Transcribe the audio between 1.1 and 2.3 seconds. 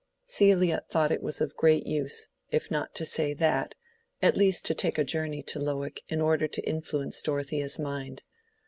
it was of great use,